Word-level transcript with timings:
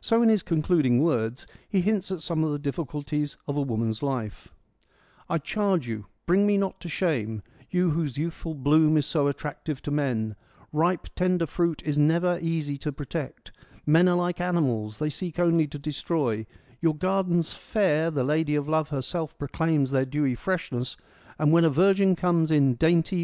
So 0.00 0.22
in 0.22 0.28
his 0.28 0.44
concluding 0.44 1.02
words 1.02 1.44
he 1.68 1.80
hints 1.80 2.12
at 2.12 2.22
some 2.22 2.44
of 2.44 2.52
the 2.52 2.58
difficulties 2.60 3.36
of 3.48 3.56
a 3.56 3.60
woman's 3.60 4.00
life: 4.00 4.46
F 5.28 5.44
74 5.44 5.78
FEMINISM 5.80 5.80
IN 5.80 5.80
GREEK 5.80 5.80
LITERATURE 5.80 5.82
I 5.82 5.82
charge 5.82 5.88
you, 5.88 6.06
bring 6.24 6.46
me 6.46 6.56
not 6.56 6.80
to 6.80 6.88
shame, 6.88 7.42
you 7.68 7.90
whose 7.90 8.16
youthful 8.16 8.54
bloom 8.54 8.96
is 8.96 9.06
so 9.06 9.26
attractive 9.26 9.82
to 9.82 9.90
men. 9.90 10.36
Ripe 10.72 11.08
tender 11.16 11.46
fruit 11.46 11.82
is 11.84 11.98
never 11.98 12.38
easy 12.40 12.78
to 12.78 12.92
protect; 12.92 13.50
men 13.84 14.06
are 14.06 14.14
like 14.14 14.40
animals, 14.40 15.00
they 15.00 15.10
seek 15.10 15.40
only 15.40 15.66
to 15.66 15.80
destroy. 15.80 16.46
Your 16.80 16.94
gardens 16.94 17.52
fair, 17.54 18.12
the 18.12 18.22
lady 18.22 18.54
of 18.54 18.68
love 18.68 18.90
herself 18.90 19.36
proclaims 19.36 19.90
their 19.90 20.06
dewy 20.06 20.36
freshness, 20.36 20.96
and 21.40 21.50
when 21.50 21.64
a 21.64 21.70
virgin 21.70 22.14
comes 22.14 22.52
in 22.52 22.76
dainty. 22.76 23.14